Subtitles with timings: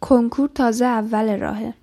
[0.00, 1.74] کنکور تازه اول راهه.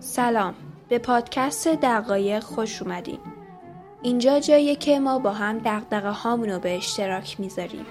[0.00, 0.54] سلام.
[0.88, 3.18] به پادکست دقایق خوش اومدین.
[4.02, 7.86] اینجا جاییه که ما با هم دقدقه هامونو به اشتراک می‌ذاریم.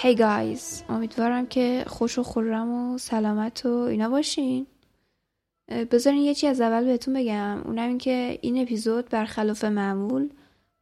[0.00, 4.66] هی گایز امیدوارم که خوش و خورم و سلامت و اینا باشین.
[5.68, 7.62] بذارین یه چی از اول بهتون بگم.
[7.64, 10.28] اونم این که این اپیزود برخلاف معمول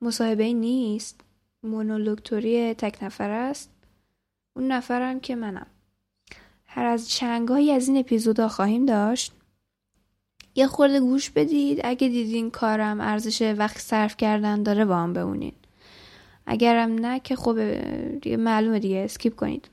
[0.00, 1.20] مصاحبه نیست.
[1.62, 3.70] مونولوکتوری تک نفر است.
[4.56, 5.66] اون نفرم که منم.
[6.66, 9.32] هر از چنگایی از این اپیزودا خواهیم داشت.
[10.54, 11.80] یه خورده گوش بدید.
[11.84, 15.52] اگه دیدین کارم ارزش وقت صرف کردن داره با هم بمونین.
[16.46, 17.58] اگرم نه که خب
[18.20, 18.96] دیگه معلومه دیگه.
[18.96, 19.68] skip کنید.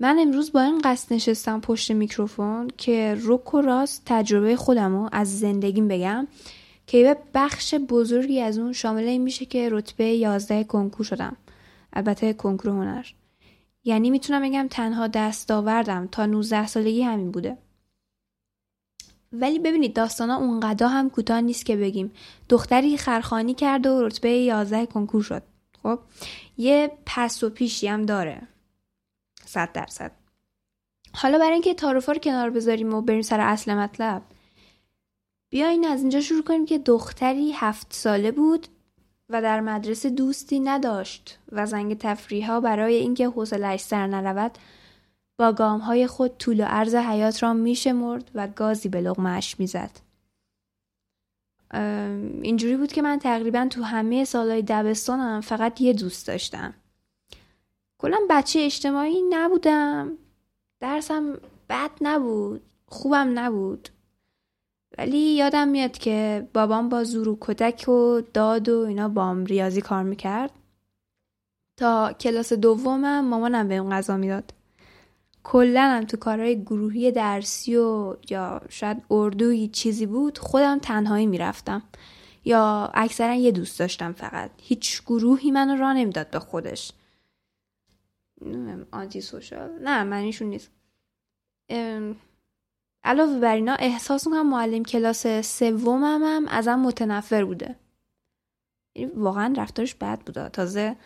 [0.00, 5.38] من امروز با این قصد نشستم پشت میکروفون که رک و راست تجربه خودم از
[5.38, 6.26] زندگیم بگم
[6.86, 11.36] که یه بخش بزرگی از اون شامل این میشه که رتبه 11 کنکور شدم.
[11.92, 13.06] البته کنکور هنر.
[13.84, 17.58] یعنی می‌تونم بگم تنها دستاوردم تا 19 سالگی همین بوده.
[19.32, 22.12] ولی ببینید داستانا اونقدر هم کوتاه نیست که بگیم.
[22.48, 25.42] دختری خرخانی کرده و رتبه 11 کنکور شد.
[25.82, 25.98] خب
[26.58, 28.42] یه پس و پیشی هم داره.
[29.44, 30.12] صد درصد.
[31.14, 34.22] حالا برای اینکه تعارفا رو کنار بذاریم و بریم سر اصل مطلب
[35.50, 38.66] بیاین از اینجا شروع کنیم که دختری هفت ساله بود
[39.28, 44.58] و در مدرسه دوستی نداشت و زنگ تفریح ها برای اینکه حوصلش سر نرود
[45.38, 49.90] با گام های خود طول و عرض حیات را میشمرد و گازی به لغمش می‌زد.
[52.42, 56.74] اینجوری بود که من تقریبا تو همه سالهای دبستانم فقط یه دوست داشتم.
[57.98, 60.12] کلا بچه اجتماعی نبودم.
[60.80, 61.38] درسم
[61.68, 62.62] بد نبود.
[62.86, 63.88] خوبم نبود.
[64.98, 69.80] ولی یادم میاد که بابام با زور و کتک و داد و اینا بام ریاضی
[69.80, 70.50] کار می‌کرد.
[71.76, 74.52] تا کلاس دومم مامانم به اون غذا می‌داد.
[75.48, 81.82] کلا هم تو کارهای گروهی درسی و یا شاید اردوی چیزی بود خودم تنهایی می‌رفتم.
[82.44, 84.50] یا اکثرا یه دوست داشتم فقط.
[84.62, 86.92] هیچ گروهی منو را نمی‌داد به خودش.
[88.90, 90.70] آنتی سوشال؟ نه من ایشون نیست.
[93.04, 97.76] علاوه بر اینا احساس می‌کنم معلم کلاس سومم هم ازم متنفر بوده.
[98.94, 100.48] یعنی واقعا رفتارش بد بوده.
[100.48, 100.96] تازه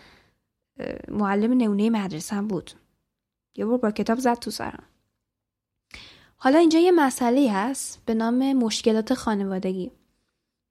[1.08, 2.70] معلم نمونه مدرسه بود.
[3.56, 4.82] یه بار با کتاب زد تو سرم.
[6.36, 9.90] حالا اینجا یه مسئله هست به نام مشکلات خانوادگی.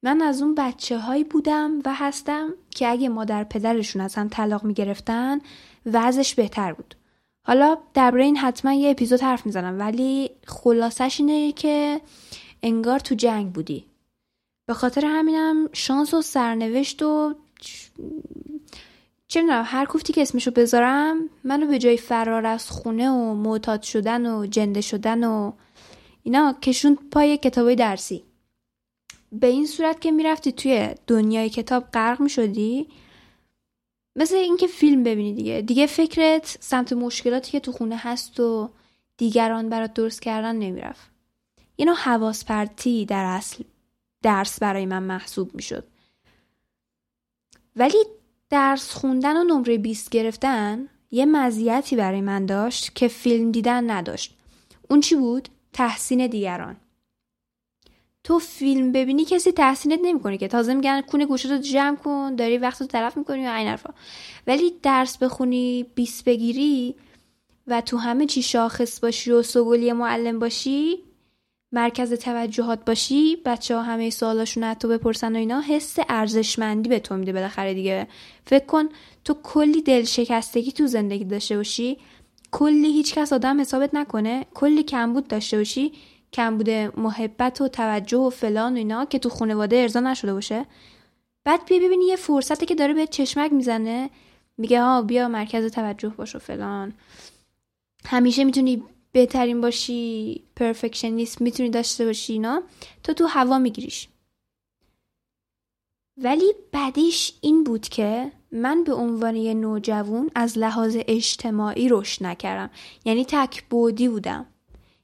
[0.03, 4.63] من از اون بچه هایی بودم و هستم که اگه مادر پدرشون از هم طلاق
[4.63, 5.39] می‌گرفتن
[5.85, 6.95] وضعش بهتر بود.
[7.43, 12.01] حالا درباره این حتما یه اپیزود حرف می‌زنم ولی خلاصش اینه که
[12.63, 13.85] انگار تو جنگ بودی.
[14.67, 17.35] به خاطر همینم شانس و سرنوشت و
[19.31, 23.81] چه می‌دونم هر کوفتی که اسمشو بذارم منو به جای فرار از خونه و معتاد
[23.81, 25.51] شدن و جنده شدن و
[26.23, 28.23] اینا کشون پای کتابای درسی.
[29.31, 32.87] به این صورت که می‌رفتی توی دنیای کتاب غرق می‌شدی
[34.15, 35.61] مثل اینکه فیلم ببینی دیگه.
[35.61, 38.69] دیگه فکرت سمت مشکلاتی که تو خونه هست و
[39.17, 41.11] دیگران برات درست کردن نمی‌رفت.
[41.75, 43.63] اینو حواس پرتی در اصل
[44.21, 45.87] درس برای من محسوب می‌شد.
[47.75, 47.97] ولی
[48.49, 54.37] درس خوندن و نمره 20 گرفتن یه مزیتی برای من داشت که فیلم دیدن نداشت.
[54.89, 56.77] اون چی بود؟ تحسین دیگران.
[58.23, 62.81] تو فیلم ببینی کسی تحسینت نمی‌کنه که تازه میگن کونه گوشتو جمع کن داری وقت
[62.81, 63.93] رو طرف می‌کنی و این حرفا
[64.47, 66.95] ولی درس بخونی 20 بگیری
[67.67, 71.03] و تو همه چی شاخص باشی و سگولی معلم باشی
[71.71, 77.17] مرکز توجهات باشی بچه ها همه سوالاشون حتی بپرسن و اینا حس ارزشمندی به تو
[77.17, 78.07] میده بالاخره دیگه.
[78.45, 78.89] فکر کن
[79.23, 81.97] تو کلی دل شکستگی تو زندگی داشته باشی
[82.51, 85.91] کلی هیچ کس آدم حسابت نکنه کلی کمبود داشته باشی
[86.33, 90.65] کمبود محبت و توجه و فلان و اینا که تو خانواده ارضا نشده باشه.
[91.43, 94.09] بعد بیا ببینی یه فرصتی که داره به چشمک می‌زنه
[94.57, 96.93] میگه ها بیا مرکز توجه باش و فلان.
[98.05, 102.63] همیشه می‌تونی بهترین باشی پرفکشنیست می‌تونی داشته باشی اینا
[103.03, 104.07] تو تو هوا میگیریش.
[106.17, 112.69] ولی بعدیش این بود که من به عنوان یه نوجوان از لحاظ اجتماعی رشد نکردم.
[113.05, 114.45] یعنی تک بودی بودم.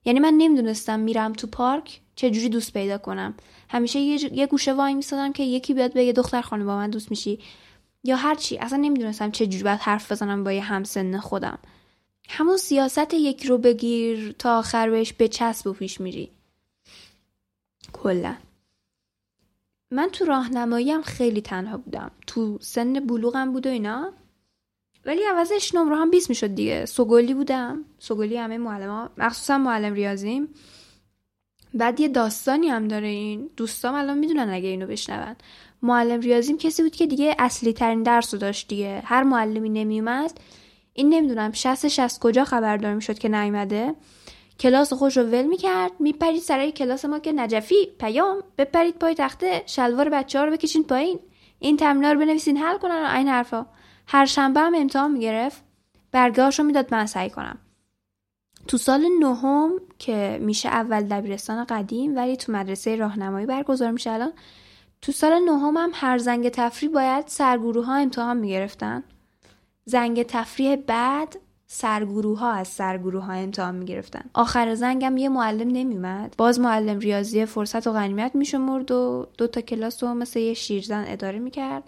[0.06, 3.34] یعنی من نمی‌دونستم میرم تو پارک چجوری دوست پیدا کنم.
[3.70, 7.12] همیشه یه, یه گوشه وای میستادم که یکی بیاد بگه دختر خانم با من دوست
[7.12, 7.40] میشی؟
[8.04, 8.58] یا هر چی.
[8.58, 11.60] اصلا نمی‌دونستم چجوری باید حرف بزنم با یه همسن خودم.
[12.30, 16.32] همون سیاست یک رو بگیر تا آخر بهش به چسب و پیش میری.
[17.94, 18.36] کلا.
[19.92, 22.12] من تو راهنمایی هم خیلی تنها بودم.
[22.28, 24.14] تو سن بلوغم بود و اینا.
[25.06, 26.86] ولی عوضش نمره هم 20 می‌شد دیگه.
[26.86, 27.86] سوگلی بودم.
[28.00, 30.48] سوگلی همه معلم مخصوصا معلم ریاضیم.
[31.74, 33.50] بعد یه داستانی هم داره این.
[33.58, 35.36] دوستام الان می‌دونن اگه اینو بشنون.
[35.82, 39.02] معلم ریاضیم کسی بود که دیگه اصلی ترین درس رو داشت دیگه.
[39.06, 40.40] هر معلمی نمیومد
[40.98, 43.96] این نمی‌دونم شستش از کجا خبردار می‌شد که نیومده.
[44.60, 49.64] کلاس خوش رو ول می‌کرد میپرید سرای کلاس ما که نجفی پیام بپرید پای تخته
[49.66, 51.20] شلوار بچه ها رو بکشین پایین.
[51.60, 53.66] این تمرین رو بنویسین حل کنن و این حرفا.
[54.08, 55.64] هر شنبه هم امتحان می‌گرفت.
[56.12, 57.58] برگاهش رو می‌داد من سعی کنم.
[58.68, 64.34] تو سال نهم که میشه اول دبیرستان قدیم ولی تو مدرسه راهنمایی برگزار میشه الان
[65.02, 69.04] تو سال نهم هم هر زنگ تفریح باید سرگروه ها امتحان می‌گرفتن.
[69.86, 71.38] زنگ تفریح بعد
[71.68, 74.22] سرگروه ها از سرگروه ها امتحان می‌گرفتن.
[74.34, 79.62] آخر زنگم یه معلم نمیومد باز معلم ریاضی فرصت و غنیمت میشمرد و دو تا
[79.62, 81.84] کلاس رو مثل یه شیرزن اداره می‌کرد.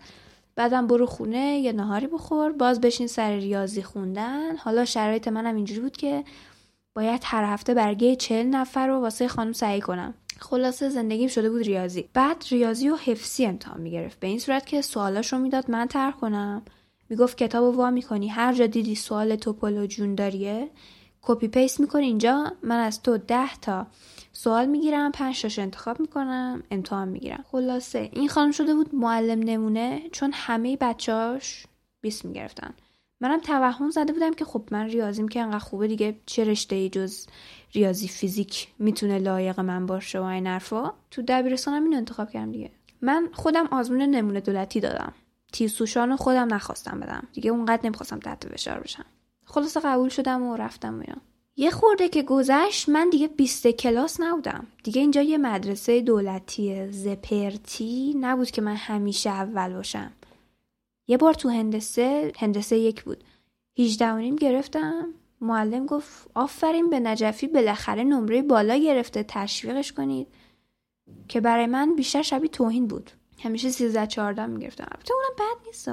[0.55, 2.51] بعدم برو خونه یه نهاری بخور.
[2.51, 4.55] باز بشین سر ریاضی خوندن.
[4.57, 6.23] حالا شرایط منم اینجوری بود که
[6.95, 10.13] باید هر هفته برگه چل نفر رو واسه خانم صحیح کنم.
[10.39, 12.09] خلاصه زندگیم شده بود ریاضی.
[12.13, 14.19] بعد ریاضی و حفظی امتحان می‌گرفت.
[14.19, 16.61] به این صورت که سوالاش رو می‌داد من طرح کنم.
[17.09, 18.27] می‌گفت کتاب وا می‌کنی.
[18.27, 20.69] هر جا دیدی سوال تپل و جون داریه
[21.21, 22.51] copy paste می‌کنی اینجا.
[22.63, 23.87] من از تو ده تا
[24.33, 27.45] سوال می‌گیرم پنج تاش انتخاب می‌کنم امتحان می‌گیرم.
[27.51, 31.65] خلاصه این خانم شده بود معلم نمونه چون همه بچهاش
[32.01, 32.73] بیست می‌گرفتن.
[33.19, 36.89] منم توهم زده بودم که خب من ریاضیم که انقدر خوبه دیگه چه رشته ای
[36.89, 37.25] جز
[37.73, 40.91] ریاضی فیزیک می‌تونه لایق من باشه و این حرفا.
[41.11, 42.71] تو دبیرستانم اینو انتخاب کردم دیگه.
[43.01, 45.13] من خودم آزمون نمونه دولتی دادم.
[45.53, 47.27] تیسوشان خودم نخواستم بدم.
[47.33, 49.05] دیگه اونقدر نمی‌خواستم تحت فشار بشم.
[49.45, 51.03] خلاصه قبول شدم و رفتم و
[51.59, 54.67] یه خورده که گذشت من دیگه بیست کلاس نبودم.
[54.83, 60.11] دیگه اینجا یه مدرسه دولتی زپرتی نبود که من همیشه اول باشم.
[61.07, 63.23] یه بار تو هندسه هندسه یک بود.
[63.73, 65.13] هیچده گرفتم.
[65.41, 70.27] معلم گفت آفرین به نجفی بالاخره نمره بالا گرفته تشویقش کنید.
[71.27, 73.11] که برای من بیشتر شبیه توهین بود.
[73.39, 74.87] همیشه 13 14 می‌گرفتم.
[74.91, 75.91] البته اونم بد نیست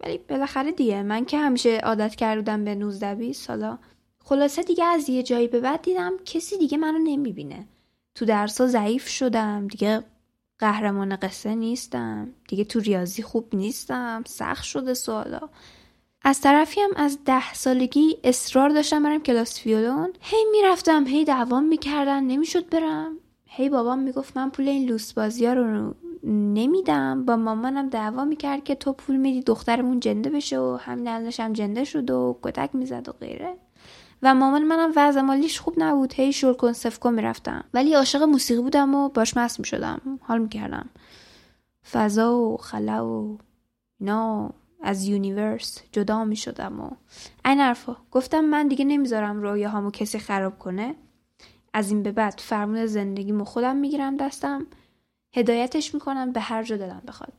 [0.00, 3.78] ولی بالاخره دیگه من که همیشه عادت کردم به 19 20 سالا
[4.24, 7.66] خلاصه دیگه از یه جایی به بعد دیدم کسی دیگه منو نمی‌بینه.
[8.14, 9.68] تو درسا ضعیف شدم.
[9.68, 10.02] دیگه
[10.58, 12.32] قهرمان قصه نیستم.
[12.48, 14.22] دیگه تو ریاضی خوب نیستم.
[14.26, 15.40] سخت شده سوالا.
[16.22, 21.64] از طرفی هم از ده سالگی اصرار داشتم برم کلاس فیولون هی می‌رفتم هی دوام
[21.64, 22.24] می‌کردن.
[22.24, 23.18] نمی‌شد برم.
[23.56, 25.94] هی بابام می‌گفت من پول این لوس بازی ها رو
[26.24, 27.24] نمیدم.
[27.24, 31.52] با مامانم دعوا می‌کرد که تو پول میدی دخترمون جنده بشه و همین الانش هم
[31.52, 33.54] جنده شد و کتک می‌زد و غیره.
[34.22, 36.12] و مامان منم وضع مالیش خوب نبود.
[36.14, 37.64] هی شور کن سفکو می‌رفتم.
[37.74, 40.00] ولی عاشق موسیقی بودم و باش مست می‌شدم.
[40.22, 40.88] حال می‌کردم.
[41.92, 43.38] فضا و خلا و
[44.00, 44.50] اینا
[44.82, 46.90] از یونیورس جدا می‌شدم و
[47.44, 47.96] این حرفا.
[48.10, 50.94] گفتم من دیگه نمی‌ذارم رویاهامو کسی خراب کنه.
[51.76, 54.66] از این به بعد فرمون زندگیمو خودم می‌گیرم دستم.
[55.34, 57.32] هدایتش می‌کنم به هر جا دلم بخواد.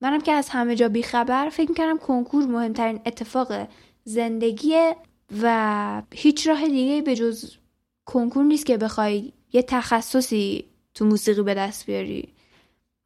[0.00, 3.68] منم که از همه جا بیخبر فکر می‌کردم کنکور مهمترین اتفاق
[4.04, 4.74] زندگی
[5.42, 7.56] و هیچ راه دیگه به جز
[8.06, 10.64] کنکور نیست که بخوای یه تخصصی
[10.94, 12.28] تو موسیقی به دست بیاری.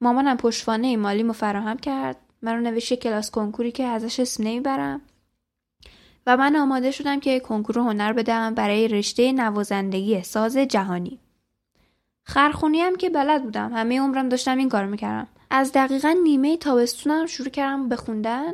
[0.01, 2.17] مامانم پشتوانه مالی مو فراهم کرد.
[2.43, 5.01] من رو نوشته کلاس کنکوری که ازش اسم نمی‌برم.
[6.27, 11.19] و من آماده شدم که کنکور هنر بدم برای رشته نوازندگی ساز جهانی.
[12.25, 13.73] خرخونی هم که بلد بودم.
[13.75, 15.29] همه عمرم داشتم این کار می‌کردم.
[15.51, 18.53] از دقیقا نیمه تابستونم شروع کردم بخوندن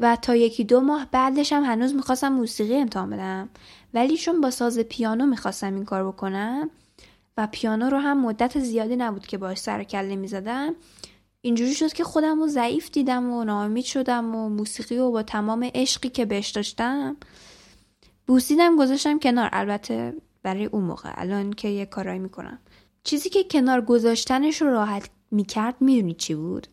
[0.00, 3.48] و تا یکی دو ماه بعدش هم هنوز می‌خواستم موسیقی امتحان بدم.
[3.94, 6.70] ولی چون با ساز پیانو می‌خواستم این کار بکنم
[7.36, 10.74] و پیانو رو هم مدت زیادی نبود که باش سر کله می‌زدم
[11.40, 15.70] اینجوری شد که خودم رو ضعیف دیدم و ناامید شدم و موسیقی و با تمام
[15.74, 17.16] عشقی که بهش داشتم
[18.26, 19.50] بوسیدم گذاشتم کنار.
[19.52, 22.58] البته برای اون موقع الان که یه کارایی می‌کنم.
[23.04, 26.66] چیزی که کنار گذاشتنش رو راحت می‌کرد می‌دونی چی بود؟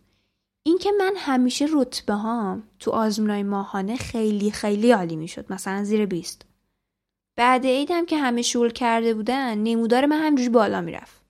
[0.64, 5.46] اینکه من همیشه رتبه هام تو آزمونای ماهانه خیلی خیلی عالی می‌شد.
[5.50, 6.46] مثلا زیر 20
[7.36, 11.22] بعد عیدم که همه شول کرده بودن نمودار من همجوری بالا می‌رفت.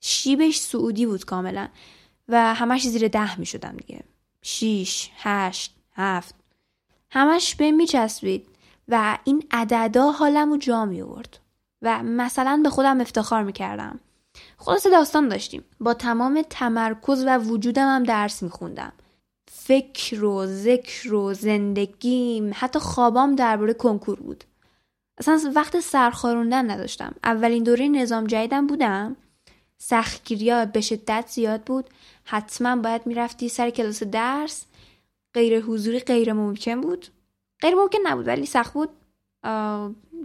[0.00, 1.68] شیبش سعودی بود کاملا.
[2.28, 4.04] و همش زیر ده می‌شدم دیگه.
[4.42, 6.34] شیش هشت هفت.
[7.10, 8.46] همش به میچسبید
[8.88, 11.04] و این عددا حالم رو جا می
[11.82, 14.00] و مثلا به خودم افتخار می‌کردم.
[14.58, 15.64] خلاصه داستان داشتیم.
[15.80, 18.92] با تمام تمرکز و وجودم هم درس میخوندم.
[19.52, 24.44] فکر و ذکر و زندگیم حتی خوابام درباره کنکور بود.
[25.18, 27.14] اصلا وقت سرخاروندن نداشتم.
[27.24, 29.16] اولین دوره نظام جدیدم بودم.
[29.78, 31.90] سختگیری به شدت زیاد بود.
[32.24, 34.64] حتما باید می‌رفتی سر کلاس درس.
[35.34, 37.06] غیر حضوری غیر ممکن بود.
[37.60, 38.88] غیر ممکن نبود ولی سخت بود.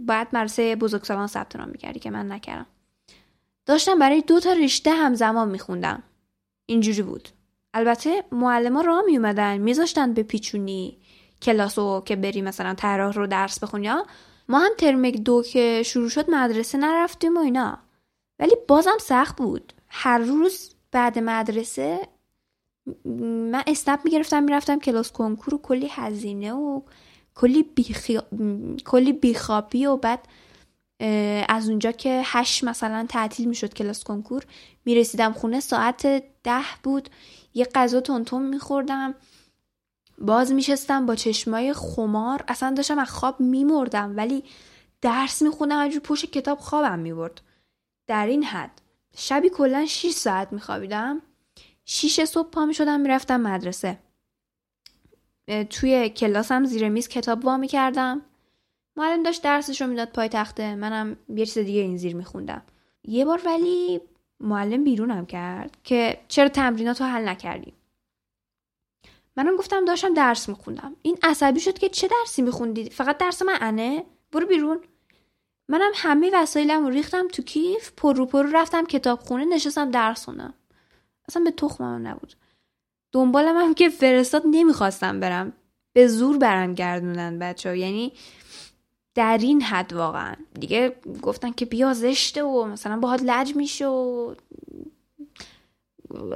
[0.06, 2.66] باید مرسه بزرگسالان ثبت نام می‌کردی که من نکردم.
[3.66, 6.02] داشتم برای دو تا رشته همزمان میخوندم.
[6.66, 7.28] اینجوری بود.
[7.74, 10.98] البته معلم راه میومدن میذاشتن به پیچونی
[11.42, 13.88] کلاسو که بری مثلا طراح رو درس بخونی
[14.48, 17.78] ما هم ترم دو که شروع شد مدرسه نرفتیم و اینا.
[18.38, 19.72] ولی بازم سخت بود.
[19.88, 22.08] هر روز بعد مدرسه
[23.04, 26.80] من اسنپ می‌گرفتم می‌رفتم کلاس کنکور و کلی هزینه و
[27.34, 28.20] کلی, بیخی...
[28.84, 30.28] کلی بیخوابی و بعد
[31.48, 34.44] از اونجا که هشت مثلا تعطیل می‌شد کلاس کنکور
[34.84, 36.06] می‌رسیدم خونه ساعت
[36.42, 37.08] ده بود.
[37.54, 39.14] یه غذا تونتون میخوردم.
[40.18, 42.44] باز میشستم با چشمای خمار.
[42.48, 44.44] اصلا داشتم از خواب میمردم ولی
[45.00, 47.40] درس میخوندم اجور پشت کتاب خوابم می‌برد.
[48.06, 48.80] در این حد.
[49.16, 51.22] شبی کلا 6 ساعت میخوابیدم.
[51.84, 53.98] 6 صبح پا می‌شدم می‌رفتم مدرسه.
[55.70, 58.22] توی کلاسم زیر میز کتاب وا می‌کردم.
[58.96, 60.74] معلم داشت درسش رو می‌داد پای تخته.
[60.74, 62.62] منم یه چیز دیگه این زیر میخوندم.
[63.04, 64.00] یه بار ولی
[64.40, 67.72] معلم بیرونم کرد که چرا تمرینات رو حل نکردی؟
[69.36, 70.96] منم گفتم داشتم درس میخوندم.
[71.02, 74.80] این عصبی شد که چه درسی میخوندی؟ فقط درس من انه برو بیرون.
[75.68, 80.24] منم همه وسایلم رو ریختم تو کیف پر رو پر رو رفتم کتابخونه نشستم درس
[80.24, 80.54] خوندم.
[81.28, 82.34] اصلا به تخمم نبود.
[83.12, 85.52] دنبالم هم که فرستاد نمی‌خواستم برم.
[85.92, 88.12] به زور برم گردونن بچه یعنی
[89.14, 90.34] در این حد واقعا.
[90.60, 94.34] دیگه گفتن که بیا زشته و مثلا باهات لج میشه و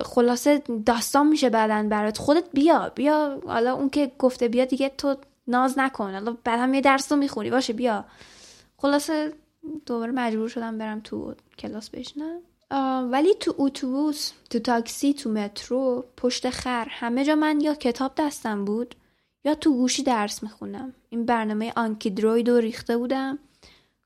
[0.04, 2.18] خلاصه داستان میشه بعدا برات.
[2.18, 3.40] خودت بیا بیا.
[3.46, 5.16] حالا اون که گفته بیا دیگه تو
[5.46, 6.12] ناز نکن.
[6.12, 7.50] حالا بعد هم یه درس رو می‌خونی.
[7.50, 8.04] باشه بیا.
[8.78, 9.32] خلاصه
[9.86, 12.40] دوباره مجبور شدم برم تو کلاس بشنم
[13.10, 18.64] ولی تو اتوبوس تو تاکسی تو مترو پشت خر همه جا من یا کتاب دستم
[18.64, 18.94] بود
[19.44, 23.38] یا تو گوشی درس می‌خونم این برنامه آنکیدروید رو ریخته بودم.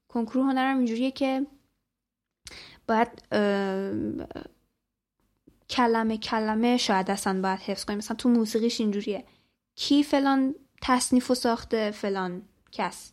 [0.08, 1.46] کنکور هنرم اینجوریه که
[2.88, 3.08] باید
[5.70, 7.98] کلمه کلمه شاید اصلا باید حفظ کنیم.
[7.98, 9.24] مثلا تو موسیقیش اینجوریه.
[9.74, 13.12] کی فلان تصنیف و ساخته فلان کس.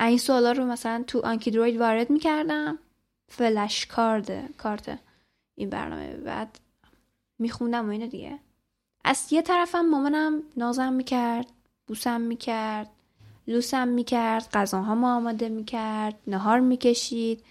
[0.00, 2.78] این سوالا رو مثلا تو آنکیدروید وارد می‌کردم.
[3.28, 4.98] فلش کارد کارت
[5.54, 6.16] این برنامه.
[6.16, 6.58] بعد
[7.38, 8.38] میخوندم و اینه دیگه.
[9.04, 11.46] از یه طرفم مامانم نازم می‌کرد
[11.86, 12.90] بوسم می‌کرد
[13.48, 17.44] لوسم می‌کرد غذاهام آماده می‌کرد نهار می‌کشید.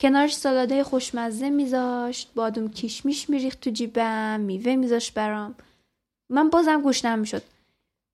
[0.00, 5.54] کنارش سالاده خوشمزه میذاشت بادوم کیشمیش میریخت تو جیبم میوه میذاشت برام.
[6.30, 7.42] من بازم گوشنم می‌شد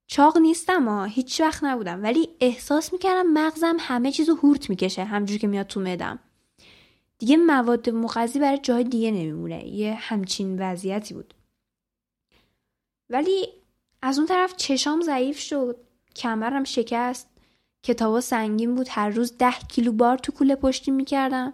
[0.07, 2.03] چاق نیستم ها هیچ وقت نبودم.
[2.03, 6.19] ولی احساس می‌کردم مغزم همه چیزو هورت می‌کشه همجور که میاد تو مدم
[7.17, 9.67] دیگه مواد مغذی برای جای دیگه نمیمونه.
[9.67, 11.33] یه همچین وضعیتی بود.
[13.09, 13.47] ولی
[14.01, 15.77] از اون طرف چشام ضعیف شد.
[16.15, 17.27] کمرم شکست.
[17.83, 18.87] کتابا سنگین بود.
[18.89, 21.53] هر روز ده کیلو بار تو کوله پشتی می‌کردم.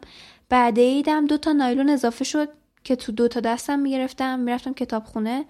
[0.50, 2.50] بعد ایدم دو تا نایلون اضافه شد
[2.84, 4.40] که تو دو تا دستم می‌گرفتم.
[4.40, 5.46] می‌رفتم کتابخونه.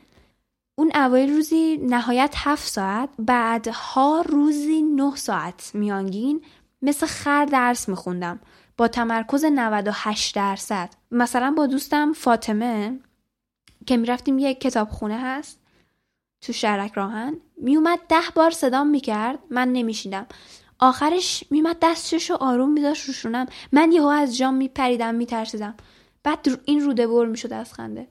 [0.79, 6.41] اون اوایل روزی نهایت هفت ساعت بعدها روزی نه ساعت میانگین
[6.81, 8.39] مثل خر درس میخوندم.
[8.77, 10.89] با تمرکز 98 درصد.
[11.11, 12.99] مثلا با دوستم فاطمه
[13.85, 15.59] که می‌رفتیم یک کتابخونه هست
[16.41, 20.25] تو شرک راهن میومد ده بار صدام می‌کرد من نمیشیدم.
[20.79, 25.75] آخرش میمد دستشو آروم میداشت روشونم من یهو از جام میپریدم میترسیدم.
[26.23, 28.07] بعد این روده بر می‌شد از خنده.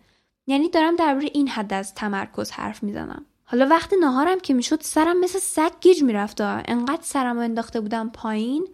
[0.48, 3.24] یعنی دارم درباره این حد از تمرکز حرف می‌زنم.
[3.44, 6.40] حالا وقت نهارم که می‌شد سرم مثل سگ گیج می‌رفت.
[6.40, 8.68] انقدر سرم انداخته بودم پایین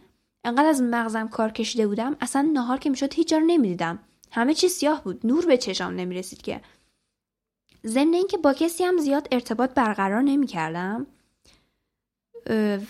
[0.45, 3.99] انقدر از مغزم کار کشیده بودم اصلا نهار که می‌شد هیچ جا رو نمی‌دیدم.
[4.31, 6.61] همه چی سیاه بود نور به چشام نمی‌رسید که.
[7.87, 11.07] ضمن اینکه با کسی هم زیاد ارتباط برقرار نمی‌کردم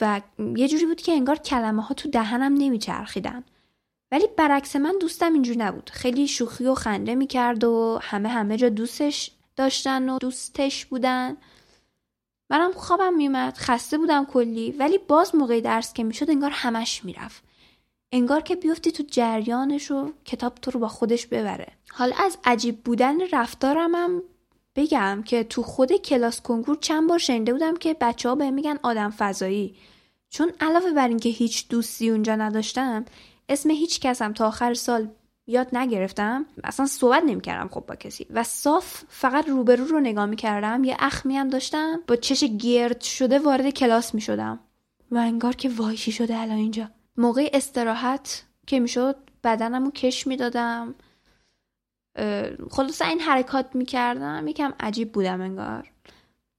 [0.01, 0.21] و
[0.57, 3.45] یه جوری بود که انگار کلمه ها تو دهنم نمیچرخیدن.
[4.15, 5.91] ولی برعکس من دوستم اینجوری نبود.
[5.91, 11.37] خیلی شوخی و خنده می‌کرد و همه همه جا دوستش داشتن و دوستش بودن.
[12.51, 14.71] منم خوابم میومد خسته بودم کلی.
[14.71, 17.43] ولی باز موقع درس که می‌شد انگار همش می‌رفت.
[18.13, 21.67] انگار که بیفتی تو جریانش و کتاب تو رو با خودش ببره.
[21.91, 24.23] حالا از عجیب بودن رفتارم هم
[24.77, 28.79] بگم که تو خود کلاس کنکور چند بار شنیده بودم که بچه ها به میگن
[28.83, 29.75] آدم فضایی.
[30.31, 33.05] چون علاوه بر اینکه هیچ دوستی اونجا نداشتم
[33.49, 35.09] اسم هیچ کسم تا آخر سال
[35.47, 36.47] یاد نگرفتم.
[36.65, 38.27] اصلا صحبت نمی‌کردم خب با کسی.
[38.31, 40.85] و صاف فقط روبرو رو نگاه می‌کردم.
[40.85, 42.01] یه اخمی هم داشتم.
[42.07, 44.61] با چش گرد شده وارد کلاس می‌شدم.
[45.11, 46.91] و انگار که وایشی شده الان اینجا.
[47.17, 50.95] موقع استراحت که می‌شد بدنم رو کش می‌دادم.
[52.71, 54.49] خلاصه این حرکات می‌کردم.
[54.49, 55.91] یکم عجیب بودم انگار.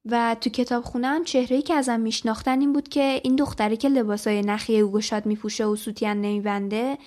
[0.06, 4.42] و تو کتاب خونم چهرهی که ازم میشناختن این بود که این دختری که لباسای
[4.42, 6.98] نخی او گشاد میپوشه و سوتین نمیبنده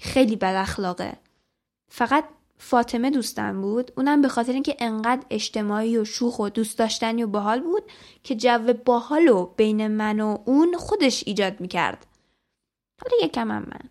[0.00, 1.12] خیلی بد اخلاقه.
[1.88, 2.24] فقط
[2.58, 3.92] فاطمه دوستم بود.
[3.96, 7.82] اونم به خاطر اینکه انقدر اجتماعی و شوخ و دوست داشتنی و باحال بود
[8.22, 12.06] که جو باحال و بین من و اون خودش ایجاد می‌کرد.
[13.02, 13.90] حالا یکم هم من.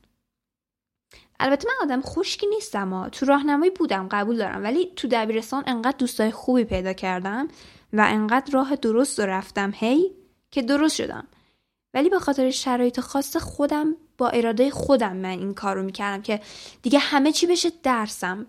[1.39, 3.09] البته من آدم خشکی نیستم ها.
[3.09, 4.63] تو راهنمایی بودم قبول دارم.
[4.63, 7.47] ولی تو دبیرستان انقدر دوستای خوبی پیدا کردم
[7.93, 10.11] و انقدر راه درست رو رفتم هی؟
[10.51, 11.27] که درست شدم.
[11.93, 16.41] ولی به خاطر شرایط خاص خودم با اراده خودم من این کار رو می‌کردم که
[16.81, 18.45] دیگه همه چی بشه درسم.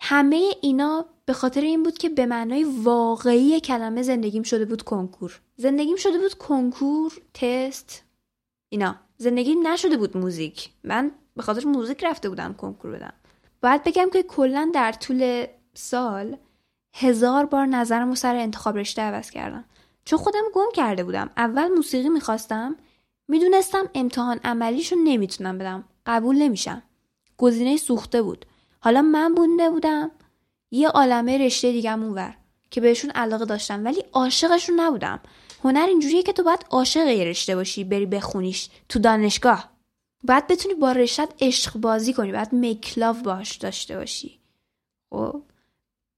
[0.00, 5.40] همه اینا به خاطر این بود که به معنای واقعی کلمه زندگیم شده بود کنکور.
[5.56, 8.04] زندگیم شده بود کنکور تست
[8.68, 8.96] اینا.
[9.18, 10.70] زندگیم نشده بود موزیک.
[10.84, 13.12] من به خاطر موزیک رفته بودم کنکور بدم.
[13.62, 16.36] باید بگم که کلا در طول سال
[16.98, 19.64] هزار بار نظرم و سر انتخاب رشته عوض کردم.
[20.04, 21.30] چون خودم گم کرده بودم.
[21.36, 22.76] اول موسیقی می‌خواستم.
[23.28, 25.84] می‌دونستم امتحان عملیشو نمی‌تونم بدم.
[26.06, 26.82] قبول نمیشم.
[27.36, 28.46] گزینه سوخته بود.
[28.80, 30.10] حالا من بونده بودم.
[30.70, 32.36] یه عالمه رشته دیگم اونور
[32.70, 33.84] که بهشون علاقه داشتم.
[33.84, 35.20] ولی عاشقشون نبودم.
[35.64, 39.70] هنر اینجوریه که تو باید عاشق یه رشته باشی بری بخونیش تو دانشگاه.
[40.24, 42.32] باید بتونی با رشتت عشق بازی کنی.
[42.32, 44.38] باید میکلاو باش داشته باشی.
[45.10, 45.42] خب؟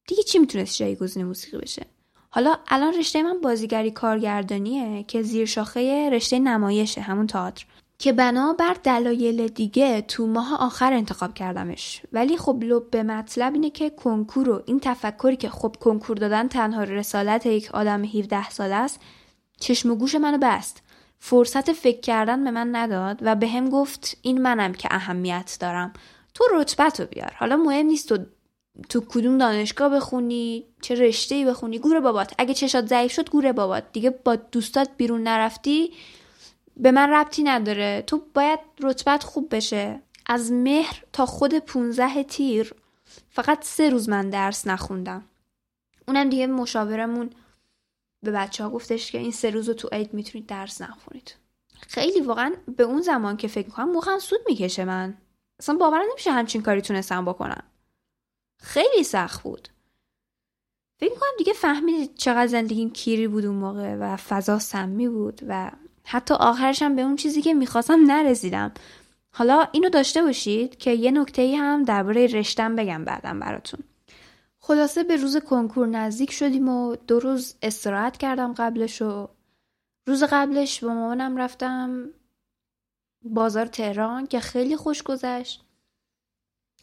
[0.09, 1.87] دیگه چی می‌تونست جایگزین موسیقی بشه؟
[2.31, 7.67] حالا الان رشته من بازیگری کارگردانیه که زیر شاخه رشته نمایشه همون تئاتر.
[7.99, 12.03] که بنا بر دلایل دیگه تو ماه آخر انتخاب کردمش.
[12.12, 16.49] ولی خب لب به مطلب اینه که کنکور و این تفکری که خب کنکور دادن
[16.49, 19.00] تنها رسالت یک آدم 17 ساله است
[19.61, 20.82] چشم و گوش منو بست.
[21.19, 25.93] فرصت فکر کردن به من نداد و به هم گفت این منم که اهمیت دارم.
[26.35, 27.32] تو رتبت رو بیار.
[27.37, 28.19] حالا مهم نیست تو
[28.88, 32.34] تو کدوم دانشگاه بخونی؟ چه رشته ای بخونی؟ گوره بابات.
[32.38, 33.84] اگه چشات ضعیف شد گوره بابات.
[33.93, 35.93] دیگه با دوستات بیرون نرفتی
[36.76, 38.04] به من ربطی نداره.
[38.06, 40.02] تو باید رتبت خوب بشه.
[40.26, 42.75] از مهر تا خود پونزه تیر.
[43.30, 45.25] فقط سه روز من درس نخوندم.
[46.08, 47.30] اونم دیگه مشاورمون
[48.23, 51.34] به بچه ها گفتش که این سه روز رو تو عید می‌تونید درس نخونید.
[51.80, 55.17] خیلی واقعا به اون زمان که فکر کنم موقعا سود می‌کشه من.
[55.60, 57.62] اصلا باور نمیشه همچین کاری تونستم بکنم.
[58.58, 59.68] خیلی سخت بود.
[61.00, 65.71] فکر کنم دیگه فهمیدید چقدر زندگیم کیری بود اون موقع و فضا سمی بود و
[66.04, 68.73] حتی آخرشم به اون چیزی که می‌خواستم نرسیدم.
[69.30, 73.80] حالا اینو داشته باشید که یه نکته هم درباره رشتم بگم بعدم براتون.
[74.58, 79.28] خلاصه به روز کنکور نزدیک شدیم و دو روز استراحت کردم قبلش و
[80.06, 82.10] روز قبلش با مامانم رفتم
[83.23, 85.68] بازار تهران که خیلی خوش گذشت.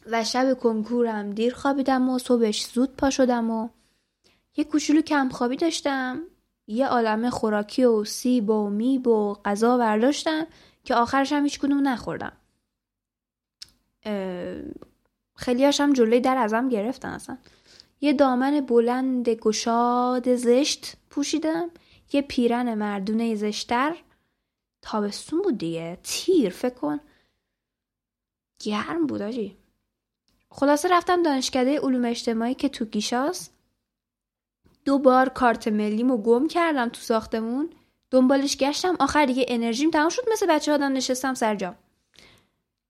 [0.06, 3.68] و شب کنکورم دیر خوابیدم و صبحش زود پا شدم و
[4.56, 6.22] یه کوچولو کم خوابی داشتم.
[6.66, 10.46] یه عالمه خوراکی و سیب و میب و غذا برداشتم
[10.84, 12.32] که آخرش هم هیچ کدوم نخوردم.
[15.36, 17.38] خیلی هاشم جلوی در ازم گرفتن اصلا.
[18.00, 21.70] یه دامن بلند گشاد زشت پوشیدم.
[22.12, 23.96] یه پیرن مردونه زشتر.
[24.82, 25.98] تابستون بود دیگه.
[26.02, 27.00] تیر فکر کن.
[28.60, 29.56] گرم بود آجی.
[30.58, 33.54] خلاصه رفتم دانشکده علوم اجتماعی که تو گیشاست
[34.84, 37.70] دو بار کارت ملیمو گم کردم تو ساختمون.
[38.10, 38.96] دنبالش گشتم.
[39.00, 40.22] آخر دیگه انرژیم تمام شد.
[40.32, 41.76] مثل بچه آدم نشستم سر جام.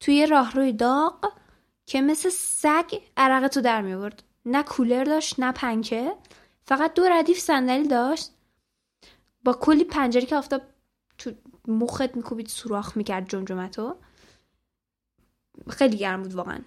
[0.01, 1.33] توی راهروی داغ
[1.87, 6.13] که مثل سگ عرق تو در میورد نه کولر داشت نه پنکه.
[6.65, 8.31] فقط دو ردیف صندلی داشت.
[9.45, 10.63] با کلی پنجره که آفتاب
[11.19, 11.33] تو
[11.69, 13.97] مخت میکوبید سوراخ می‌کرد جمجمتو.
[15.69, 16.59] خیلی گرم بود واقعا.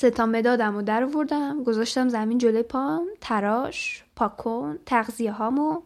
[0.00, 5.82] سه تا مدادم و در وردم گذاشتم زمین جلوی پام تراش پاکن تغذیه هامو.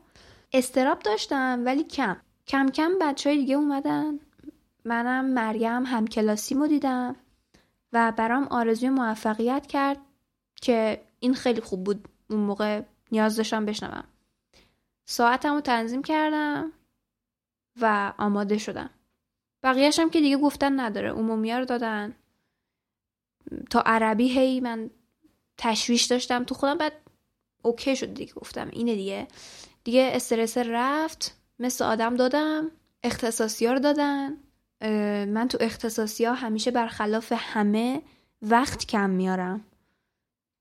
[0.53, 2.17] استراب داشتم ولی کم.
[2.47, 4.19] کم کم بچه های دیگه اومدن.
[4.85, 7.17] منم مریم هم کلاسی دیدم
[7.93, 9.99] و برام آرزوی موفقیت کرد
[10.63, 12.09] که این خیلی خوب بود.
[12.31, 14.05] اون موقع نیاز داشتم بشنوم.
[15.05, 16.73] ساعتم رو تنظیم کردم
[17.81, 18.91] و آماده شدم.
[19.63, 21.11] بقیهشم که دیگه گفتن نداره.
[21.11, 22.15] عمومی رو دادن.
[23.71, 24.91] تا عربی هی من
[25.59, 26.93] تشویش داشتم تو خودم بعد
[27.63, 29.29] اوکی شد دیگه گفتم اینه دیگه.
[29.85, 32.71] دیگه استرس رفت مثل آدم دادم
[33.03, 34.37] اختصاصی ها رو دادن.
[35.25, 38.03] من تو اختصاصی ها همیشه برخلاف همه
[38.43, 39.65] وقت کم میارم.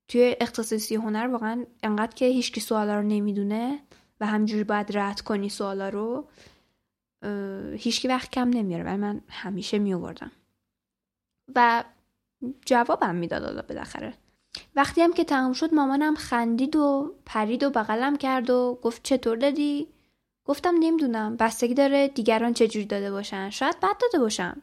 [0.08, 3.80] توی اختصاصی هنر واقعا انقدر که هیچکی سوالا رو نمی‌دونه
[4.20, 6.28] و همجوری باید رد کنی سوالا رو
[7.76, 10.30] هیچکی وقت کم نمیاره ولی من همیشه میوردم
[11.54, 11.84] و
[12.66, 14.14] جوابم می‌داد حالا بالاخره.
[14.76, 19.36] وقتی هم که تموم شد مامانم خندید و پرید و بغلم کرد و گفت چطور
[19.36, 19.88] دادی؟
[20.44, 23.50] گفتم نمی‌دونم بستگی داره دیگران چجوری داده باشن.
[23.50, 24.62] شاید بد داده باشم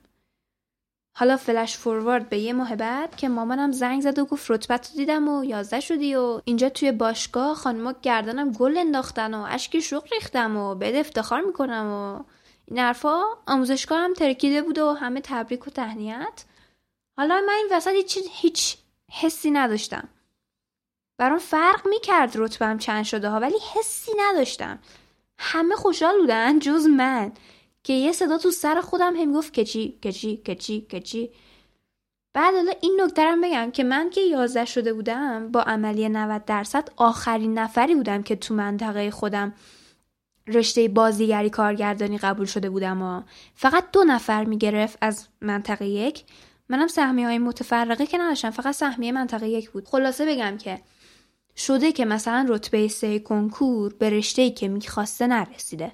[1.18, 4.96] حالا فلش فوروارد به یه ماه بعد که مامانم زنگ زد و گفت رتبت رو
[4.96, 10.04] دیدم و یازده شدی و اینجا توی باشگاه خانما گردنم گل انداختن و اشکی شوق
[10.14, 12.24] ریختم و بهت افتخار می‌کنم و
[12.66, 16.44] این حرفا آموزشگاه هم ترکیده بود و همه تبریک و تهنیت.
[17.22, 18.78] حالا من این وسط هیچ, هیچ
[19.12, 20.10] حسی نداشتم.
[21.18, 24.80] برام فرق می‌کرد رتبم چند شده ها ولی حسی نداشتم.
[25.38, 27.32] همه خوشحال بودن جز من
[27.84, 31.30] که یه صدا تو سر خودم هم گفت کچی کچی کچی کچی
[32.34, 36.90] بعد حالا این نکترم بگم که من که یازده شده بودم با عملی 90 درصد
[36.98, 39.54] آخرین نفری بودم که تو منطقه خودم
[40.48, 43.22] رشته بازیگری کارگردانی قبول شده بودم و
[43.56, 46.26] فقط دو نفر می‌گرفت از منطقه یک.
[46.72, 49.88] منم سهمیه های متفرقه که نداشتم فقط سهمیه منطقه یک بود.
[49.88, 50.82] خلاصه بگم که
[51.56, 55.92] شده که مثلا رتبه سه کنکور به رشته که می‌خواسته نرسیده.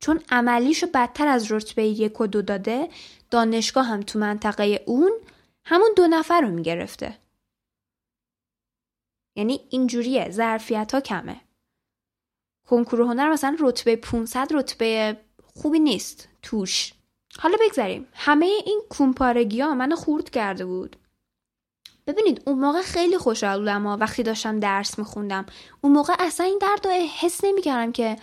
[0.00, 2.88] چون عملیشو بدتر از رتبه یک و دو داده
[3.30, 5.12] دانشگاه هم تو منطقه اون
[5.64, 7.18] همون دو نفر رو می‌گرفته.
[9.36, 11.40] یعنی اینجوریه ظرفیت ها کمه.
[12.66, 15.16] کنکور هنر مثلا رتبه 500 رتبه
[15.54, 16.92] خوبی نیست توش.
[17.38, 20.96] حالا بگذاریم همه این کومپارگی ها منو خورد کرده بود.
[22.06, 25.46] ببینید اون موقع خیلی خوشحال بودم وقتی داشتم درس میخوندم.
[25.80, 28.16] اون موقع اصلا این درد رو حس نمی‌کردم که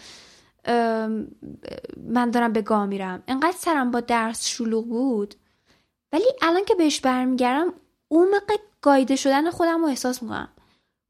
[1.98, 3.24] من دارم به گاه میرم.
[3.28, 5.36] انقدر سرم با درس شلوغ بود.
[6.14, 7.74] ولی الان که بهش برمیگردم
[8.10, 10.50] موقع گایده شدن خودم رو احساس می‌کنم.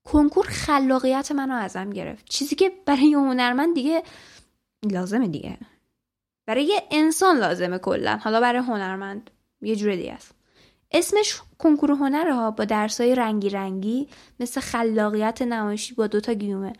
[0.03, 2.25] کنکور خلاقیت منو ازم گرفت.
[2.29, 4.03] چیزی که برای یه هنرمند دیگه
[4.83, 5.57] لازمه دیگه.
[6.45, 8.19] برای یه انسان لازمه کلا.
[8.23, 9.29] حالا برای هنرمند
[9.61, 10.31] یه جور دیگه است.
[10.91, 14.07] اسمش کنکور هنره ها با درسای رنگی رنگی
[14.39, 16.73] مثل خلاقیت نمایشی با دوتا گیومه.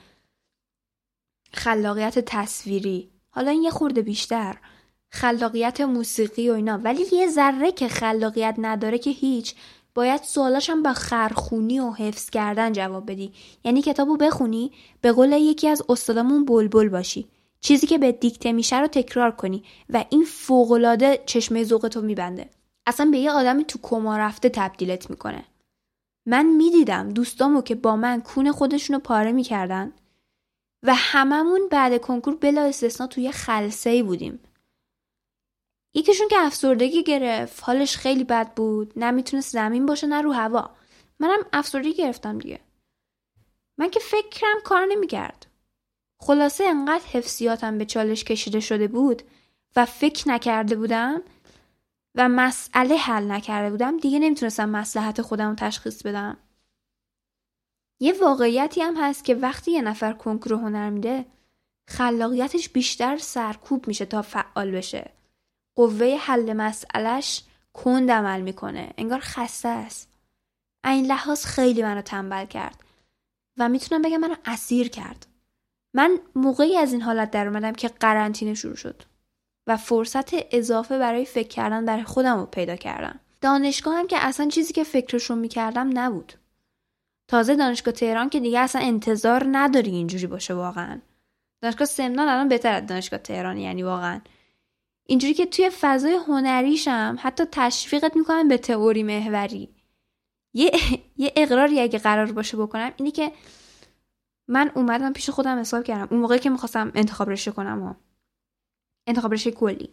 [1.54, 3.12] خلاقیت تصویری.
[3.30, 4.58] حالا این یه خورده بیشتر.
[5.10, 6.78] خلاقیت موسیقی و اینا.
[6.78, 9.56] ولی یه ذره که خلاقیت نداره که هیچ.
[9.94, 13.34] باید سوالاش هم با خرخونی و حفظ کردن جواب بدی.
[13.64, 14.72] یعنی کتابو بخونی
[15.02, 17.28] به قول یکی از استادامون بلبل باشی.
[17.62, 22.50] چیزی که به دیکته میشه رو تکرار کنی و این فوقالعاده چشمه ذوقتو میبنده.
[22.88, 25.46] اصلا به یه آدمی تو کما رفته تبدیلت می‌کنه.
[26.26, 29.94] من می‌دیدم دوستامو که با من کون خودشونو پاره می‌کردن
[30.84, 34.40] و هممون بعد کنکور بلا استثنا توی خلسه بودیم.
[35.94, 40.70] یکیشون که افسردگی گرفت حالش خیلی بد بود نمی‌تونست زمین باشه نه رو هوا.
[41.20, 42.60] منم افسردگی گرفتم دیگه.
[43.78, 45.41] من که فکرم کار نمی‌کرد.
[46.24, 49.22] خلاصه انقدر حفظیاتم به چالش کشیده شده بود
[49.76, 51.22] و فکر نکرده بودم
[52.16, 56.38] و مسئله حل نکرده بودم دیگه نمی‌تونستم مسلحت خودم رو تشخیص بدم.
[58.00, 61.26] یه واقعیتی هم هست که وقتی یه نفر کنکور هنر میده
[61.88, 65.12] خلاقیتش بیشتر سرکوب میشه تا فعال بشه.
[65.76, 68.94] قوه حل مسئلهش کند عمل می‌کنه.
[68.98, 70.10] انگار خسته است.
[70.86, 72.84] این لحاظ خیلی منو تنبل کرد
[73.58, 75.28] و می‌تونم بگم منو اسیر کرد.
[75.94, 79.04] من موقعی از این حالت در اومدم که قرنطینه شروع شد
[79.68, 83.20] و فرصت اضافه برای فکر کردن برای خودم رو پیدا کردم.
[83.42, 86.34] دانشگاه هم که اصلا چیزی که فکرشون می‌کردم نبود.
[87.28, 91.00] تازه دانشگاه تهران که دیگه اصلا انتظار نداری اینجوری باشه واقعا.
[91.62, 94.22] دانشگاه سمنان الان بهتر از دانشگاه تهران یعنی واقعا.
[95.06, 99.70] اینجوری که توی فضای هنریشم حتی تشویقت می‌کنن به تئوری محوری.
[100.54, 100.72] یه,
[101.18, 103.32] یه اقراری اگه قرار باشه بکنم اینی که
[104.52, 106.08] من اومدم پیش خودم حساب کردم.
[106.12, 107.94] اون موقعی که می‌خواستم انتخاب رشته کنم و
[109.08, 109.90] انتخاب رشته کلی.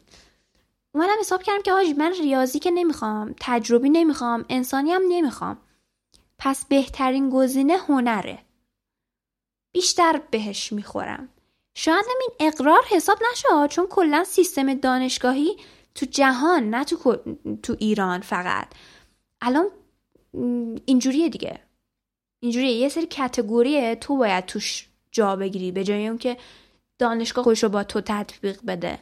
[0.95, 5.59] اومدم حساب کردم که آج من ریاضی که نمی‌خوام تجربی نمی‌خوام انسانی هم نمی‌خوام.
[6.39, 8.39] پس بهترین گزینه هنره.
[9.73, 11.29] بیشتر بهش می‌خورم.
[11.75, 15.57] شاید این اقرار حساب نشه چون کلا سیستم دانشگاهی
[15.95, 17.17] تو جهان نه تو,
[17.63, 18.69] تو ایران فقط.
[19.41, 19.67] الان
[20.87, 21.61] اینجوریه دیگه.
[22.41, 26.37] اینجوریه یه سری کتگوریه تو باید توش جا بگیری به جای اون که
[26.99, 28.99] دانشگاه خودش رو با تو تطبیق بده.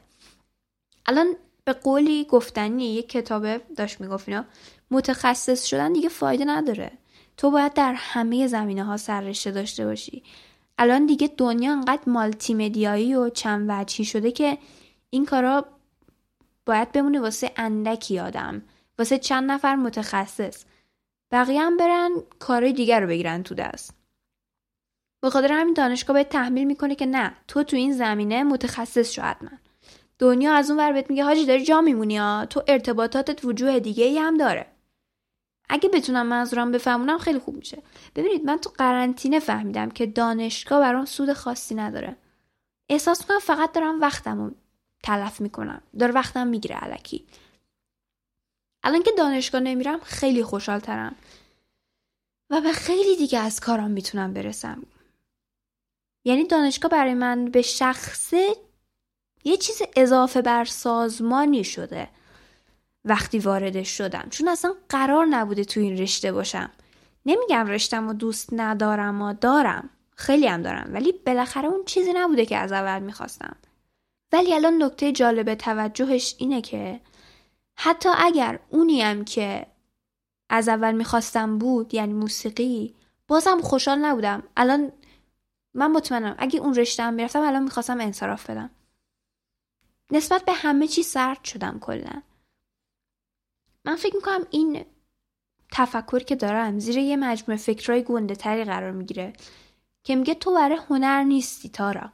[1.06, 4.44] الان به قولی گفتنی یک کتابه داشت می‌گفت اینا
[4.90, 6.90] متخصص شدن دیگه فایده نداره.
[7.36, 10.22] تو باید در همه زمینه ها سررشته داشته باشی.
[10.78, 14.58] الان دیگه دنیا انقدر مالتی مدیایی و چند وجهی شده که
[15.10, 15.66] این کارا
[16.66, 18.62] باید بمونه واسه اندکی آدم
[18.98, 20.64] واسه چند نفر متخصص.
[21.30, 23.94] بقیه هم برن کارهای دیگر رو بگیرن تو دست.
[25.22, 29.22] به خاطر همین دانشگاه باید تحمیل می‌کنه که نه تو تو این زمینه متخصص شو
[29.22, 29.50] حتما.
[30.18, 34.04] دنیا از اون ور بهت میگه حاجی داری جا میمونی ها؟ تو ارتباطاتت وجوه دیگه
[34.04, 34.66] ای هم داره.
[35.68, 37.82] اگه بتونم منظورم بفهمونم خیلی خوب میشه.
[38.16, 42.16] ببینید من تو قرنطینه فهمیدم که دانشگاه برام سود خاصی نداره.
[42.88, 44.50] احساس می‌کنم فقط دارم وقتمو
[45.02, 45.82] تلف می‌کنم.
[45.98, 47.26] داره وقتم می‌گیره علکی
[48.86, 51.14] الان که دانشگاه نمیرم خیلی خوشحال ترم
[52.50, 54.82] و به خیلی دیگه از کارام می‌تونم برسم.
[56.24, 58.56] یعنی دانشگاه برای من به شخصه
[59.44, 62.08] یه چیز اضافه بر سازمانی شده.
[63.04, 64.26] وقتی واردش شدم.
[64.30, 66.70] چون اصلا قرار نبوده تو این رشته باشم.
[67.26, 69.90] نمیگم رشتم و دوست ندارم و دارم.
[70.16, 70.90] خیلی هم دارم.
[70.92, 73.56] ولی بالاخره اون چیزی نبوده که از اول می‌خواستم.
[74.32, 77.00] ولی الان نکته جالب توجهش اینه که
[77.76, 79.66] حتی اگر اونیم که
[80.48, 82.94] از اول می‌خواستم بود یعنی موسیقی
[83.28, 84.42] بازم خوشحال نبودم.
[84.56, 84.92] الان
[85.74, 88.70] من مطمئنم اگه اون رشته هم می‌رفتم الان می‌خواستم انصراف بدم.
[90.10, 92.22] نسبت به همه چی سرد شدم کلا.
[93.84, 94.84] من فکر می‌کنم این
[95.72, 99.32] تفکر که دارم زیر یه مجموعه فکرهای گنده تری قرار می‌گیره
[100.04, 102.12] که میگه تو برای هنر نیستی تارا.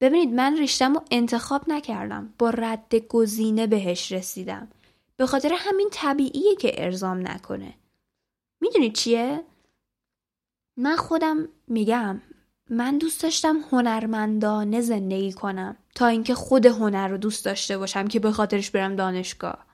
[0.00, 2.34] ببینید من رشتم رو انتخاب نکردم.
[2.38, 4.68] با رد گزینه بهش رسیدم.
[5.16, 7.74] به خاطر همین طبیعیه که ارزام نکنه.
[8.60, 9.44] می‌دونید چیه؟
[10.76, 12.20] من خودم میگم
[12.70, 15.76] من دوست داشتم هنرمندانه زندگی کنم.
[15.94, 19.66] تا اینکه خود هنر رو دوست داشته باشم که به خاطرش برم دانشگاه.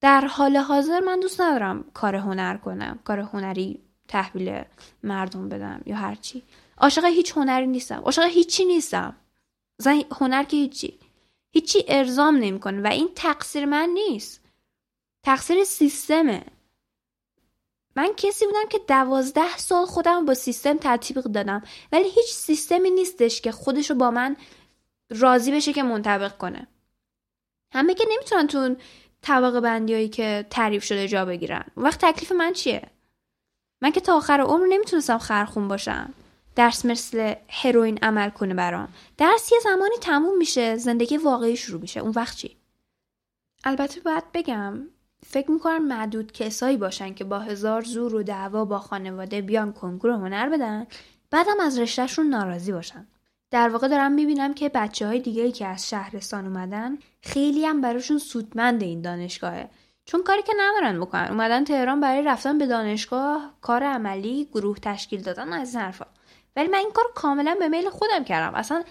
[0.00, 4.62] در حال حاضر من دوست ندارم کار هنر کنم کار هنری تحویل
[5.02, 6.42] مردم بدم یا هرچی.
[6.78, 8.00] عاشق هیچ هنری نیستم.
[8.00, 9.16] عاشق هیچی نیستم.
[9.78, 10.98] زن هنر که هیچی.
[11.50, 14.40] هیچی ارزام نمی‌کنه و این تقصیر من نیست.
[15.22, 16.44] تقصیر سیستمه.
[17.96, 21.62] من کسی بودم که دوازده سال خودم با سیستم تطبیق دادم.
[21.92, 24.36] ولی هیچ سیستمی نیستش که خودشو با من
[25.10, 26.66] راضی بشه که منطبق کنه.
[27.72, 28.76] همه که نمی‌تونن تو
[29.22, 31.64] طبقه بندیایی که تعریف شده جا بگیرن.
[31.76, 32.90] وقت تکلیف من چیه؟
[33.82, 36.14] من که تا آخر عمر نمی‌تونستم خرخون باشم.
[36.56, 38.88] درس مثل هروئین عمل کنه برام.
[39.18, 42.00] درس یه زمانی تموم میشه زندگی واقعی شروع میشه.
[42.00, 42.56] اون وقت چی؟
[43.64, 44.80] البته باید بگم
[45.26, 50.10] فکر می‌کنم معدود کسایی باشن که با هزار زور و دعوا با خانواده بیان کنکور
[50.10, 50.86] هنر بدن
[51.30, 53.06] بعدم از رشتهشون ناراضی باشن.
[53.50, 58.18] در واقع دارم می‌بینم که بچه های دیگه که از شهرستان اومدن خیلی هم براشون
[58.18, 59.70] سودمند این دانشگاهه.
[60.04, 61.28] چون کاری که ندارن بکنن.
[61.30, 66.06] اومدن تهران برای رفتن به دانشگاه کار عملی گروه تشکیل دادن از این حرفا.
[66.56, 68.54] ولی من این کار کاملا به میل خودم کردم.
[68.54, 68.84] اصلا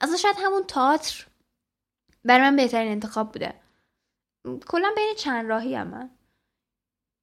[0.00, 1.26] اصلا شاید همون تئاتر
[2.24, 3.54] برای من بهترین انتخاب بوده.
[4.68, 6.10] کلا بین چند راهی هم من.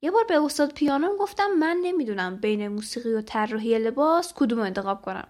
[0.02, 5.02] یه بار به استاد پیانو گفتم من نمی‌دونم بین موسیقی و طراحی لباس کدوم انتخاب
[5.02, 5.28] کنم.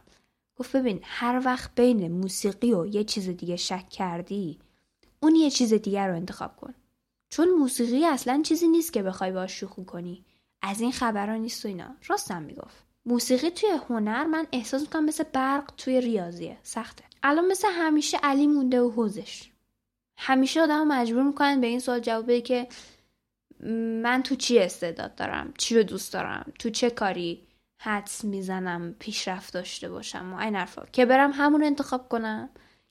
[0.56, 4.60] گفت ببین هر وقت بین موسیقی و یه چیز دیگه شک کردی
[5.20, 6.74] اون یه چیز دیگه رو انتخاب کن.
[7.30, 10.26] چون موسیقی اصلا چیزی نیست که بخوای باش شوخی کنی.
[10.62, 11.96] از این خبرها نیست و اینا.
[12.08, 12.91] راستم می‌گفت.
[13.06, 16.58] موسیقی توی هنر من احساس می‌کنم مثل برق توی ریاضیه.
[16.64, 17.04] سخته.
[17.24, 19.50] الان مثل همیشه علی مونده و حوزش.
[20.18, 22.68] همیشه آدم مجبور می‌کنن به این سوال جواب بده که
[24.04, 29.54] من تو چی استعداد دارم؟ چی رو دوست دارم؟ تو چه کاری حدس می‌زنم؟ پیشرفت
[29.54, 30.86] داشته باشم؟ و این حرفا.
[30.92, 32.50] که برم همون انتخاب کنم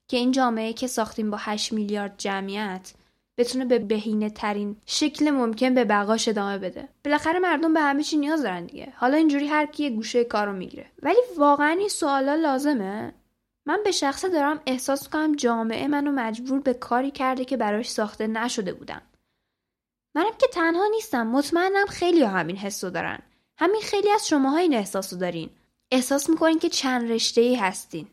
[0.08, 2.92] که این جامعه که ساختیم با 8 میلیارد جمعیت
[3.40, 6.88] بتونه به بهینه ترین شکل ممکن به بقاش ادامه بده.
[7.04, 8.92] بالاخره مردم به همه چی نیاز دارن دیگه.
[8.96, 10.86] حالا اینجوری هر کی گوشه کارو می‌گیره.
[11.02, 13.14] ولی واقعا این سوالا لازمه.
[13.66, 18.26] من به شخصه دارم احساس کنم جامعه منو مجبور به کاری کرده که براش ساخته
[18.26, 19.02] نشده بودم.
[20.14, 21.26] منم که تنها نیستم.
[21.26, 23.18] مطمئنم خیلی همین حسو دارن.
[23.58, 25.50] همین خیلی از شماها این احساسو دارین.
[25.90, 28.06] احساس می‌کنین که چند رشته ای هستین.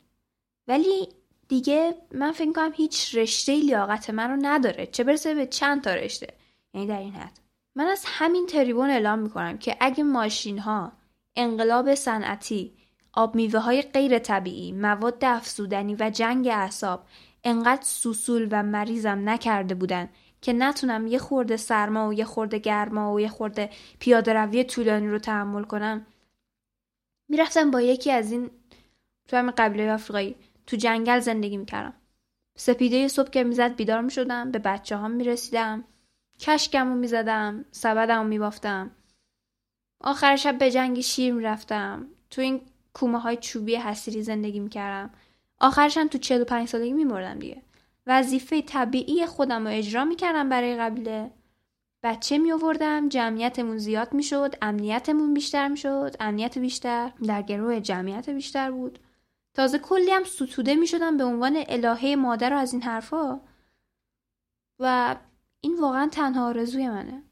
[0.68, 1.10] ولی
[1.48, 4.86] دیگه من فکر کنم هیچ رشته لیاقت من رو نداره.
[4.86, 6.28] چه برسه به چند تا رشته؟
[6.74, 7.40] یعنی در این حد.
[7.76, 10.92] من از همین تریبون اعلام می‌کنم که اگه ماشین ها
[11.36, 12.74] انقلاب صنعتی
[13.14, 17.06] آب میوه های غیر طبیعی مواد افزودنی و جنگ اعصاب
[17.44, 20.10] انقدر سوسول و مریضم نکرده بودن
[20.42, 25.08] که نتونم یه خورده سرما و یه خورده گرما و یه خورده پیاده روی طولانی
[25.08, 26.06] رو تحمل کنم
[27.30, 28.50] می‌رفتم با یکی از این
[29.28, 30.36] تو همین قبیله آفریقایی.
[30.68, 31.94] تو جنگل زندگی می‌کردم.
[32.56, 35.84] سپیده صبح که می‌زد بیدار می‌شدم به بچه هم می‌رسیدم.
[36.40, 38.92] کشکم رو می‌زدم سبدم رو میبافتم.
[40.02, 42.08] آخر شب به جنگ شیر می‌رفتم.
[42.30, 42.62] تو این
[42.94, 45.14] کومه های چوبی حسیری زندگی می‌کردم.
[45.60, 47.62] آخرش هم تو 45 سالگی میمردم دیگه.
[48.08, 51.32] وظیفه طبیعی خودم رو اجرا می‌کردم برای قبیله.
[52.04, 57.80] بچه می آوردم جمعیتمون زیاد می شد امنیتمون بیشتر می شد امنیت بیشتر در گروه
[57.80, 59.00] جمعیت بیشتر بود.
[59.58, 63.40] تازه کلی هم ستوده می شدم به عنوان الهه مادر و از این حرفا.
[64.80, 65.16] و
[65.62, 67.24] این واقعا تنها آرزوی منه.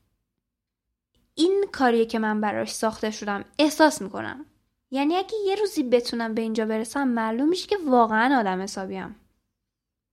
[1.35, 4.45] این کاریه که من براش ساخته شدم احساس می‌کنم.
[4.91, 9.15] یعنی اگه یه روزی بتونم به اینجا برسم معلوم میشه که واقعا آدم حسابیم.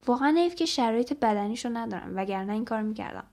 [0.07, 3.27] واقعا حیف که شرایط بدنیشو ندارم وگرنه این کار می‌کردم.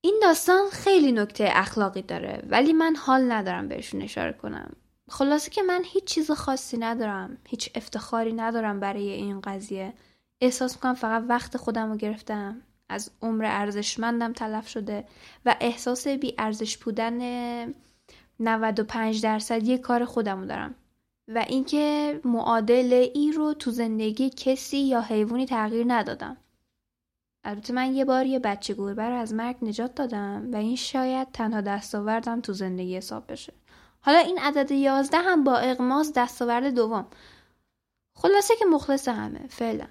[0.00, 4.76] این داستان خیلی نکته اخلاقی داره ولی من حال ندارم بهشون اشاره کنم.
[5.12, 9.92] خلاصه که من هیچ چیز خاصی ندارم هیچ افتخاری ندارم برای این قضیه.
[10.40, 12.62] احساس می‌کنم فقط وقت خودم رو گرفتم.
[12.88, 15.04] از عمر ارزشمندم تلف شده
[15.46, 17.18] و احساس بی ارزش بودن
[18.40, 20.74] 95 درصدی کار خودمو دارم.
[21.28, 26.36] و اینکه معادل ای رو تو زندگی کسی یا حیوانی تغییر ندادم.
[27.44, 31.28] البته من یه بار یه بچه گربه رو از مرگ نجات دادم و این شاید
[31.32, 33.52] تنها دستاوردم تو زندگی حساب بشه.
[34.04, 37.06] حالا این عدد یازده هم با اقماز دستاورد دوم.
[38.14, 39.86] خلاصه که مخلص همه فعلا.